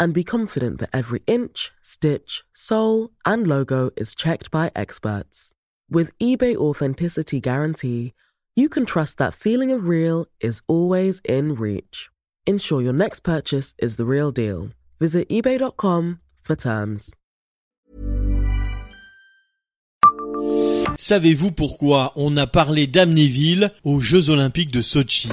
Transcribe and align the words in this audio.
and 0.00 0.14
be 0.14 0.24
confident 0.24 0.80
that 0.80 0.90
every 0.92 1.22
inch, 1.26 1.70
stitch, 1.82 2.42
sole, 2.54 3.10
and 3.24 3.46
logo 3.46 3.90
is 3.96 4.14
checked 4.14 4.50
by 4.50 4.72
experts. 4.74 5.52
With 5.90 6.16
eBay 6.18 6.56
Authenticity 6.56 7.38
Guarantee, 7.40 8.14
you 8.56 8.68
can 8.68 8.86
trust 8.86 9.18
that 9.18 9.34
feeling 9.34 9.70
of 9.70 9.86
real 9.86 10.26
is 10.40 10.62
always 10.66 11.20
in 11.24 11.54
reach. 11.54 12.08
Ensure 12.46 12.80
your 12.80 12.94
next 12.94 13.20
purchase 13.20 13.74
is 13.78 13.96
the 13.96 14.06
real 14.06 14.32
deal. 14.32 14.70
Visit 14.98 15.28
eBay.com 15.28 16.20
for 16.42 16.56
terms. 16.56 17.14
Savez-vous 20.98 21.52
pourquoi 21.52 22.12
on 22.16 22.36
a 22.36 22.46
parlé 22.46 22.86
d'Amnéville 22.86 23.70
aux 23.84 24.00
Jeux 24.00 24.30
Olympiques 24.30 24.70
de 24.70 24.82
Sochi 24.82 25.30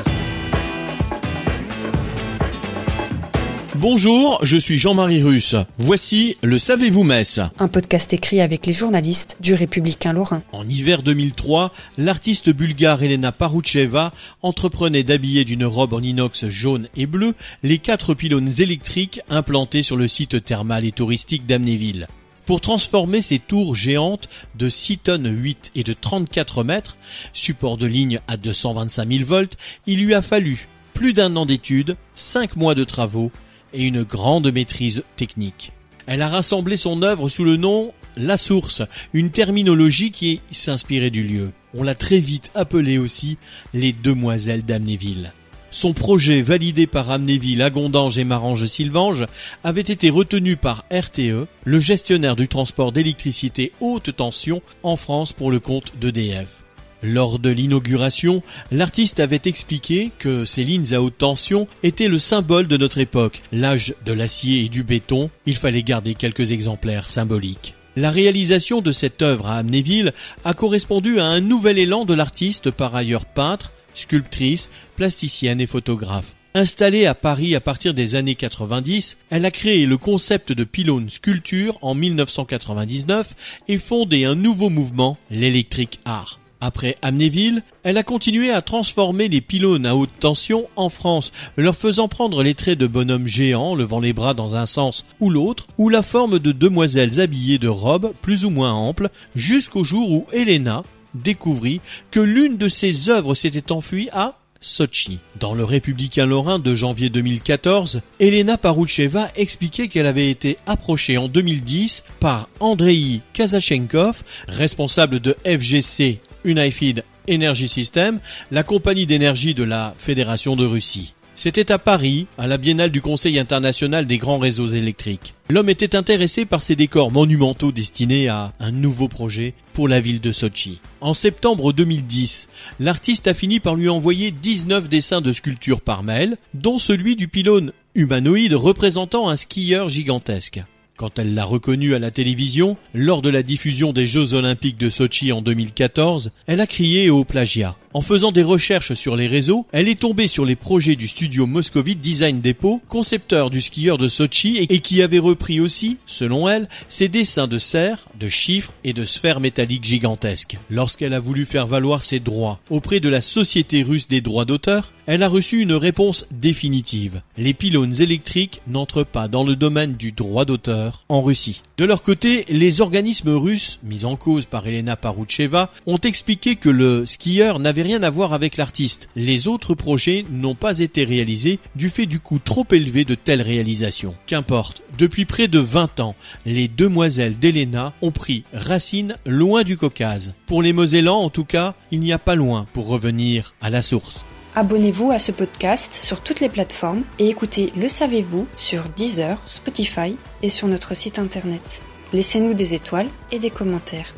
Bonjour, 3.80 4.40
je 4.41 4.58
suis 4.58 4.80
Jean-Marie 4.80 5.22
Russe. 5.22 5.55
Voici 5.77 6.35
le 6.41 6.58
Savez-vous 6.58 7.04
Metz 7.04 7.40
Un 7.59 7.68
podcast 7.68 8.12
écrit 8.12 8.41
avec 8.41 8.66
les 8.66 8.73
journalistes 8.73 9.38
du 9.40 9.54
Républicain 9.54 10.13
Lorrain. 10.13 10.41
En 10.52 10.68
hiver 10.68 11.04
2003, 11.04 11.72
l'artiste 11.99 12.49
bulgare 12.49 13.04
Elena 13.04 13.32
Paroucheva 13.32 14.13
entreprenait 14.41 15.04
d'habiller 15.04 15.46
d'une 15.46 15.63
robe 15.63 15.93
en 15.93 16.02
inox 16.02 16.48
jaune 16.48 16.87
et 16.98 17.05
bleu 17.05 17.35
les 17.62 17.77
quatre 17.77 18.15
pylônes 18.15 18.49
électriques 18.57 19.21
implantés 19.29 19.84
sur 19.84 19.96
le 19.96 20.07
site 20.07 20.43
thermal 20.43 20.84
et 20.84 20.91
touristique 20.91 21.46
d'Amnéville. 21.46 22.07
Pour 22.48 22.62
transformer 22.62 23.21
ces 23.21 23.37
tours 23.37 23.76
géantes 23.76 24.27
de 24.55 24.70
6 24.70 24.98
tonnes 24.98 25.30
8 25.30 25.74
et 25.76 25.84
de 25.84 25.93
34 25.93 26.63
mètres, 26.63 26.98
support 27.32 27.77
de 27.77 27.85
ligne 27.85 28.21
à 28.27 28.37
225 28.37 29.07
000 29.07 29.24
volts, 29.24 29.55
il 29.85 30.04
lui 30.04 30.15
a 30.15 30.24
fallu 30.24 30.68
plus 30.96 31.13
d'un 31.13 31.35
an 31.35 31.46
d'études, 31.46 31.96
5 32.15 32.55
mois 32.55 32.74
de 32.74 32.84
travaux 32.84 33.32
et 33.73 33.84
une 33.84 34.04
grande 34.04 34.51
maîtrise 34.51 35.04
technique. 35.15 35.71
Elle 36.05 36.21
a 36.21 36.29
rassemblé 36.29 36.77
son 36.77 37.01
œuvre 37.01 37.29
sous 37.29 37.43
le 37.43 37.57
nom 37.57 37.93
La 38.15 38.37
Source, 38.37 38.82
une 39.13 39.32
terminologie 39.32 40.12
qui 40.12 40.41
s'inspirait 40.51 41.09
du 41.09 41.24
lieu. 41.24 41.51
On 41.74 41.84
l'a 41.84 41.96
très 41.96 42.20
vite 42.20 42.49
appelée 42.55 42.98
aussi 42.98 43.37
les 43.74 43.93
Demoiselles 43.93 44.63
d'Amnéville. 44.63 45.32
Son 45.70 45.93
projet, 45.93 46.41
validé 46.41 46.87
par 46.87 47.12
Amnéville, 47.12 47.62
Agondange 47.62 48.18
et 48.18 48.24
Marange-Sylvange, 48.24 49.26
avait 49.63 49.81
été 49.81 50.09
retenu 50.09 50.55
par 50.55 50.85
RTE, 50.91 51.46
le 51.65 51.79
gestionnaire 51.79 52.35
du 52.35 52.48
transport 52.48 52.91
d'électricité 52.91 53.74
haute 53.81 54.15
tension 54.15 54.62
en 54.84 54.96
France 54.96 55.34
pour 55.34 55.52
le 55.52 55.59
compte 55.59 55.93
d'EDF. 55.99 56.63
Lors 57.03 57.37
de 57.37 57.49
l'inauguration, 57.49 58.41
l'artiste 58.71 59.20
avait 59.20 59.41
expliqué 59.45 60.12
que 60.17 60.45
ces 60.45 60.63
lignes 60.63 60.93
à 60.93 61.01
haute 61.01 61.20
tension 61.20 61.67
étaient 61.84 62.07
le 62.07 62.17
symbole 62.17 62.67
de 62.67 62.77
notre 62.77 62.98
époque, 62.98 63.41
l'âge 63.51 63.93
de 64.06 64.13
l'acier 64.13 64.66
et 64.66 64.69
du 64.69 64.84
béton, 64.84 65.29
il 65.45 65.56
fallait 65.56 65.84
garder 65.84 66.16
quelques 66.16 66.51
exemplaires 66.51 67.09
symboliques. 67.09 67.75
La 67.95 68.12
réalisation 68.12 68.81
de 68.81 68.91
cette 68.91 69.22
œuvre 69.22 69.47
à 69.47 69.57
Amnéville 69.57 70.13
a 70.44 70.53
correspondu 70.53 71.19
à 71.19 71.25
un 71.25 71.40
nouvel 71.40 71.79
élan 71.79 72.06
de 72.06 72.13
l'artiste 72.13 72.72
par 72.72 72.95
ailleurs 72.95 73.25
peintre, 73.25 73.73
sculptrice, 73.94 74.69
plasticienne 74.95 75.62
et 75.62 75.68
photographe. 75.68 76.34
Installée 76.53 77.06
à 77.06 77.13
Paris 77.13 77.56
à 77.56 77.59
partir 77.59 77.94
des 77.94 78.16
années 78.16 78.34
90, 78.34 79.18
elle 79.30 79.46
a 79.46 79.52
créé 79.52 79.86
le 79.86 79.97
concept 79.97 80.52
de 80.52 80.63
pylône 80.63 81.09
sculpture 81.09 81.78
en 81.84 81.94
1999 81.94 83.36
et 83.68 83.78
fondé 83.78 84.25
un 84.25 84.34
nouveau 84.34 84.69
mouvement, 84.69 85.18
l'électrique 85.30 86.00
art. 86.06 86.40
Après 86.59 86.95
Amnéville, 87.01 87.62
elle 87.84 87.97
a 87.97 88.03
continué 88.03 88.50
à 88.50 88.62
transformer 88.62 89.28
les 89.28 89.41
pylônes 89.41 89.85
à 89.85 89.95
haute 89.95 90.09
tension 90.19 90.68
en 90.75 90.90
France, 90.90 91.31
leur 91.56 91.75
faisant 91.75 92.07
prendre 92.07 92.41
les 92.41 92.56
traits 92.56 92.79
de 92.79 92.88
bonhommes 92.88 93.28
géants 93.28 93.75
levant 93.75 94.00
les 94.00 94.13
bras 94.13 94.34
dans 94.34 94.56
un 94.56 94.66
sens 94.66 95.06
ou 95.19 95.29
l'autre, 95.29 95.68
ou 95.78 95.90
la 95.90 96.01
forme 96.01 96.40
de 96.40 96.51
demoiselles 96.51 97.19
habillées 97.19 97.59
de 97.59 97.68
robes 97.68 98.12
plus 98.22 98.44
ou 98.44 98.50
moins 98.50 98.73
amples, 98.73 99.09
jusqu'au 99.35 99.84
jour 99.84 100.12
où 100.12 100.25
Elena 100.34 100.84
découvrit 101.13 101.79
que 102.12 102.19
l'une 102.19 102.57
de 102.57 102.69
ses 102.69 103.09
œuvres 103.09 103.35
s'était 103.35 103.72
enfuie 103.72 104.09
à 104.12 104.39
Sochi. 104.59 105.19
Dans 105.39 105.53
le 105.53 105.63
Républicain 105.63 106.25
Lorrain 106.25 106.57
de 106.57 106.74
janvier 106.74 107.09
2014, 107.09 108.01
Elena 108.19 108.57
Paroucheva 108.57 109.28
expliquait 109.35 109.88
qu'elle 109.88 110.07
avait 110.07 110.31
été 110.31 110.57
approchée 110.66 111.18
en 111.18 111.28
2010 111.28 112.03
par 112.19 112.50
Andrei 112.59 113.22
Kazachenkov, 113.34 114.24
responsable 114.47 115.19
de 115.19 115.35
FGC 115.45 116.19
Unifeed 116.47 117.03
Energy 117.30 117.68
System, 117.68 118.19
la 118.50 118.63
compagnie 118.63 119.06
d'énergie 119.06 119.53
de 119.53 119.63
la 119.63 119.94
Fédération 119.97 120.56
de 120.56 120.66
Russie. 120.66 121.13
C'était 121.35 121.72
à 121.72 121.78
Paris, 121.78 122.25
à 122.40 122.47
la 122.47 122.58
Biennale 122.58 122.90
du 122.90 123.00
Conseil 123.00 123.38
international 123.38 124.08
des 124.08 124.18
grands 124.18 124.40
réseaux 124.40 124.69
électriques. 124.69 125.36
L'homme 125.50 125.69
était 125.69 125.96
intéressé 125.96 126.46
par 126.46 126.63
ces 126.63 126.75
décors 126.75 127.12
monumentaux 127.12 127.72
destinés 127.72 128.28
à 128.28 128.53
un 128.59 128.72
nouveau 128.72 129.07
projet 129.07 129.53
pour 129.74 129.88
la 129.88 130.00
ville 130.00 130.19
de 130.19 130.31
Sochi. 130.31 130.80
En 131.00 131.13
septembre 131.13 131.74
2010, 131.74 132.47
l'artiste 132.80 133.28
a 133.28 133.36
fini 133.36 133.59
par 133.59 133.75
lui 133.75 133.88
envoyer 133.88 134.31
19 134.31 134.90
dessins 134.90 135.22
de 135.22 135.31
sculptures 135.31 135.81
par 135.81 136.02
mail, 136.02 136.38
dont 136.56 136.80
celui 136.80 137.16
du 137.16 137.28
pylône 137.28 137.72
humanoïde 137.94 138.56
représentant 138.56 139.30
un 139.30 139.36
skieur 139.36 139.90
gigantesque. 139.90 140.63
Quand 140.97 141.19
elle 141.19 141.35
l'a 141.35 141.46
reconnu 141.46 141.94
à 141.94 142.00
la 142.00 142.09
télévision, 142.09 142.75
lors 142.96 143.22
de 143.22 143.30
la 143.30 143.44
diffusion 143.44 143.94
des 143.94 144.08
Jeux 144.08 144.34
Olympiques 144.34 144.80
de 144.80 144.90
Sochi 144.90 145.31
en 145.31 145.44
2014, 145.44 146.31
elle 146.47 146.59
a 146.59 146.66
crié 146.66 147.12
au 147.12 147.24
plagiat. 147.24 147.75
En 147.94 148.02
faisant 148.02 148.31
des 148.31 148.44
recherches 148.44 148.94
sur 148.94 149.16
les 149.16 149.28
réseaux, 149.28 149.66
elle 149.72 149.90
est 149.90 150.00
tombée 150.00 150.28
sur 150.28 150.44
les 150.44 150.56
projets 150.56 150.96
du 150.96 151.07
studio 151.07 151.46
Moscovite 151.46 152.02
Design 152.02 152.41
Depot, 152.41 152.81
concepteur 152.90 153.50
du 153.50 153.62
skieur 153.62 153.97
de 153.97 154.07
Sochi 154.07 154.57
et 154.57 154.80
qui 154.80 155.02
avait 155.02 155.19
repris 155.19 155.59
aussi, 155.59 155.97
selon 156.06 156.50
elle, 156.50 156.68
ses 156.90 157.09
dessins 157.09 157.47
de 157.47 157.57
cerfs, 157.57 158.06
de 158.19 158.28
chiffres 158.28 158.74
et 158.84 158.94
de 158.94 159.06
sphères 159.06 159.40
métalliques 159.40 159.86
gigantesques. 159.86 160.57
Lorsqu'elle 160.69 161.13
a 161.13 161.19
voulu 161.19 161.46
faire 161.46 161.66
valoir 161.66 162.03
ses 162.03 162.19
droits 162.19 162.59
auprès 162.69 163.00
de 163.00 163.09
la 163.09 163.22
Société 163.22 163.84
russe 163.84 164.07
des 164.07 164.22
droits 164.22 164.46
d'auteur, 164.46 164.91
elle 165.07 165.24
a 165.24 165.30
reçu 165.30 165.62
une 165.62 165.74
réponse 165.74 166.28
définitive. 166.31 167.22
Les 167.38 167.53
pylônes 167.53 168.02
électriques 168.02 168.62
n'entrent 168.68 169.06
pas 169.06 169.28
dans 169.28 169.46
le 169.46 169.56
domaine 169.56 169.96
du 169.96 170.12
droit 170.12 170.44
d'auteur 170.44 170.87
en 171.09 171.22
Russie. 171.22 171.62
De 171.78 171.86
leur 171.86 172.02
côté, 172.02 172.46
les 172.50 172.81
organismes 172.81 173.36
russes, 173.36 173.80
mis 173.84 174.06
en 174.06 174.16
cause 174.16 174.46
par 174.46 174.68
Elena 174.68 174.96
Paroucheva, 174.96 175.70
ont 175.86 175.98
expliqué 175.98 176.56
que 176.56 176.70
le 176.70 177.06
skieur 177.06 177.59
n'avait 177.59 177.84
rien 177.84 178.02
à 178.03 178.09
voir 178.09 178.34
avec 178.34 178.58
l'artiste. 178.58 179.09
Les 179.16 179.48
autres 179.48 179.75
projets 179.75 180.25
n'ont 180.31 180.56
pas 180.56 180.80
été 180.80 181.03
réalisés 181.03 181.59
du 181.75 181.90
fait 181.90 182.06
du 182.06 182.20
coût 182.20 182.40
trop 182.40 182.66
élevé 182.72 183.06
de 183.06 183.16
telles 183.16 183.42
réalisations. 183.42 184.16
Qu'importe, 184.25 184.81
depuis 184.98 185.25
près 185.25 185.48
de 185.48 185.59
20 185.59 186.00
ans, 186.00 186.16
les 186.46 186.68
demoiselles 186.68 187.38
d'Elena 187.38 187.94
ont 188.02 188.12
pris 188.12 188.44
racine 188.54 189.16
loin 189.25 189.64
du 189.64 189.78
Caucase. 189.78 190.34
Pour 190.48 190.62
les 190.62 190.74
Mosellans, 190.74 191.19
en 191.19 191.30
tout 191.30 191.46
cas, 191.46 191.75
il 191.92 192.00
n'y 192.00 192.14
a 192.14 192.19
pas 192.19 192.36
loin 192.36 192.68
pour 192.74 192.88
revenir 192.88 193.54
à 193.62 193.69
la 193.69 193.81
source. 193.81 194.25
Abonnez-vous 194.59 195.12
à 195.12 195.19
ce 195.19 195.31
podcast 195.31 195.94
sur 195.94 196.23
toutes 196.23 196.40
les 196.40 196.50
plateformes 196.50 197.03
et 197.19 197.29
écoutez 197.29 197.72
Le 197.78 197.88
Savez-vous 197.88 198.47
sur 198.57 198.90
Deezer, 198.90 199.40
Spotify 199.47 200.18
et 200.41 200.50
sur 200.50 200.68
notre 200.68 200.95
site 200.95 201.19
internet. 201.19 201.84
Laissez-nous 202.12 202.56
des 202.56 202.73
étoiles 202.73 203.07
et 203.31 203.38
des 203.38 203.51
commentaires. 203.51 204.16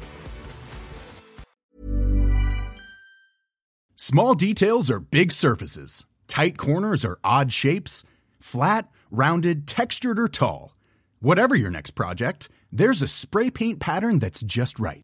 Small 3.97 4.33
details 4.33 4.89
are 4.89 5.01
big 5.01 5.33
surfaces. 5.33 6.05
Tight 6.29 6.57
corners 6.57 7.03
are 7.03 7.19
odd 7.21 7.51
shapes. 7.51 8.05
Flat, 8.39 8.83
rounded, 9.11 9.67
textured 9.67 10.17
or 10.17 10.29
tall. 10.29 10.73
Whatever 11.21 11.53
your 11.53 11.69
next 11.69 11.95
project, 11.95 12.47
there's 12.71 13.01
a 13.01 13.09
spray 13.09 13.49
paint 13.51 13.81
pattern 13.81 14.19
that's 14.19 14.39
just 14.39 14.79
right. 14.79 15.03